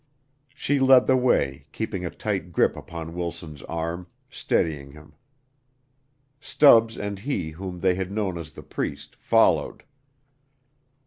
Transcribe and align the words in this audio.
She 0.55 0.79
led 0.79 1.05
the 1.05 1.15
way, 1.15 1.67
keeping 1.71 2.03
a 2.03 2.09
tight 2.09 2.51
grip 2.51 2.75
upon 2.75 3.13
Wilson's 3.13 3.61
arm, 3.61 4.07
steadying 4.31 4.93
him. 4.93 5.13
Stubbs 6.39 6.97
and 6.97 7.19
he 7.19 7.51
whom 7.51 7.81
they 7.81 7.93
had 7.93 8.11
known 8.11 8.35
as 8.39 8.49
the 8.49 8.63
Priest 8.63 9.15
followed. 9.15 9.83